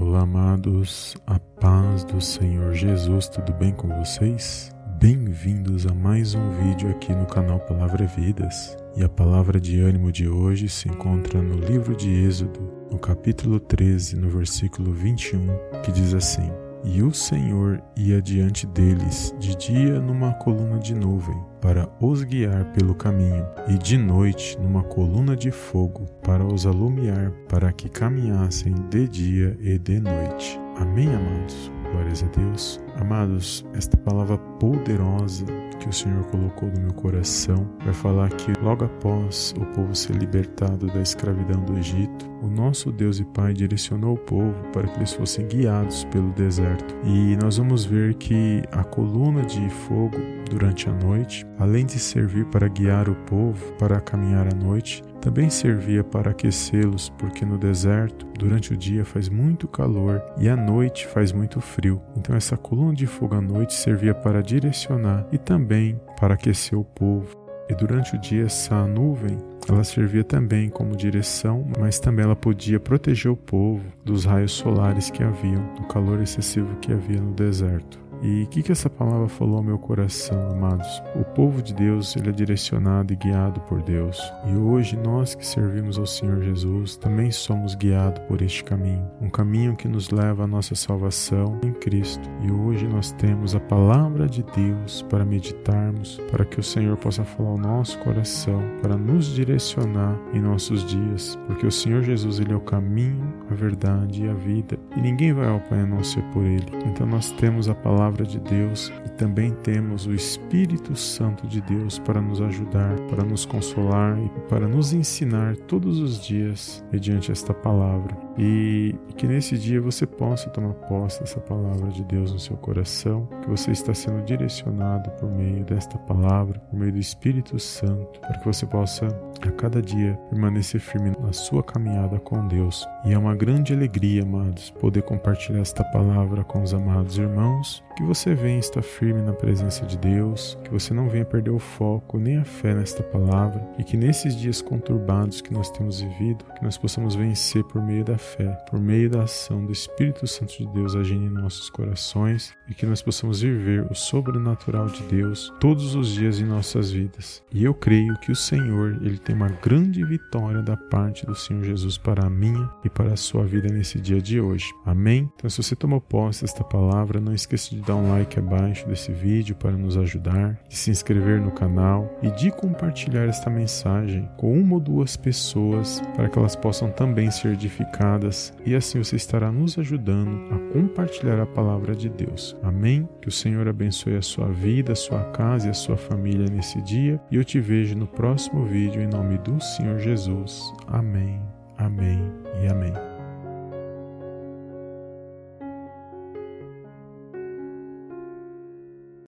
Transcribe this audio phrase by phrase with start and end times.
[0.00, 4.74] Olá, amados, a paz do Senhor Jesus, tudo bem com vocês?
[4.98, 8.74] Bem-vindos a mais um vídeo aqui no canal Palavra Vidas.
[8.96, 12.60] E a palavra de ânimo de hoje se encontra no livro de Êxodo,
[12.90, 15.46] no capítulo 13, no versículo 21,
[15.82, 16.50] que diz assim:
[16.82, 22.64] E o Senhor ia diante deles de dia numa coluna de nuvem, para os guiar
[22.72, 28.74] pelo caminho, e de noite numa coluna de fogo, para os alumiar, para que caminhassem
[28.88, 30.58] de dia e de noite.
[30.80, 31.70] Amém, amados?
[31.92, 32.80] Glórias a Deus.
[32.96, 35.44] Amados, esta palavra poderosa
[35.78, 40.16] que o Senhor colocou no meu coração vai falar que logo após o povo ser
[40.16, 44.98] libertado da escravidão do Egito, o nosso Deus e Pai direcionou o povo para que
[44.98, 46.94] eles fossem guiados pelo deserto.
[47.04, 50.16] E nós vamos ver que a coluna de fogo
[50.50, 55.50] durante a noite, além de servir para guiar o povo para caminhar à noite, também
[55.50, 61.06] servia para aquecê-los, porque no deserto, durante o dia faz muito calor e à noite
[61.06, 62.00] faz muito frio.
[62.16, 66.84] Então essa coluna de fogo à noite servia para direcionar e também para aquecer o
[66.84, 67.38] povo.
[67.68, 72.80] E durante o dia essa nuvem ela servia também como direção, mas também ela podia
[72.80, 78.09] proteger o povo dos raios solares que haviam, do calor excessivo que havia no deserto.
[78.22, 81.02] E o que, que essa palavra falou ao meu coração, amados?
[81.14, 84.20] O povo de Deus ele é direcionado e guiado por Deus.
[84.46, 89.30] E hoje nós que servimos ao Senhor Jesus também somos guiados por este caminho, um
[89.30, 92.28] caminho que nos leva à nossa salvação em Cristo.
[92.42, 97.24] E hoje nós temos a palavra de Deus para meditarmos, para que o Senhor possa
[97.24, 102.52] falar ao nosso coração, para nos direcionar em nossos dias, porque o Senhor Jesus ele
[102.52, 106.04] é o caminho, a verdade e a vida, e ninguém vai ao Pai a não
[106.04, 106.66] ser por ele.
[106.86, 111.60] Então nós temos a palavra palavra de Deus e também temos o Espírito Santo de
[111.60, 117.30] Deus para nos ajudar, para nos consolar e para nos ensinar todos os dias mediante
[117.30, 118.16] esta palavra.
[118.36, 123.28] E, que nesse dia você possa tomar posse dessa palavra de Deus no seu coração,
[123.42, 128.38] que você está sendo direcionado por meio desta palavra, por meio do Espírito Santo, para
[128.38, 129.08] que você possa
[129.42, 132.86] a cada dia permanecer firme na sua caminhada com Deus.
[133.04, 138.06] E é uma grande alegria, amados, poder compartilhar esta palavra com os amados irmãos que
[138.06, 142.18] você venha estar firme na presença de Deus, que você não venha perder o foco
[142.18, 146.64] nem a fé nesta palavra e que nesses dias conturbados que nós temos vivido, que
[146.64, 150.66] nós possamos vencer por meio da fé, por meio da ação do Espírito Santo de
[150.68, 155.94] Deus agindo em nossos corações e que nós possamos viver o sobrenatural de Deus todos
[155.94, 157.42] os dias em nossas vidas.
[157.52, 161.64] E eu creio que o Senhor, ele tem uma grande vitória da parte do Senhor
[161.64, 164.72] Jesus para a minha e para a sua vida nesse dia de hoje.
[164.86, 165.30] Amém?
[165.36, 169.10] Então se você tomou posse desta palavra, não esqueça de dar um like abaixo desse
[169.10, 174.56] vídeo para nos ajudar, de se inscrever no canal e de compartilhar esta mensagem com
[174.56, 179.50] uma ou duas pessoas para que elas possam também ser edificadas e assim você estará
[179.50, 182.56] nos ajudando a compartilhar a palavra de Deus.
[182.62, 183.08] Amém?
[183.20, 186.80] Que o Senhor abençoe a sua vida, a sua casa e a sua família nesse
[186.82, 190.72] dia e eu te vejo no próximo vídeo em nome do Senhor Jesus.
[190.86, 191.40] Amém,
[191.76, 192.20] amém
[192.62, 193.09] e amém.